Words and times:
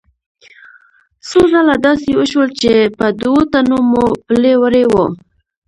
څو 1.27 1.39
ځله 1.51 1.75
داسې 1.85 2.09
وشول 2.19 2.47
چې 2.61 2.71
په 2.97 3.05
دوو 3.21 3.41
تنو 3.51 3.77
مو 3.89 4.05
پلي 4.25 4.53
وړي 4.61 4.83
وو. 4.91 5.05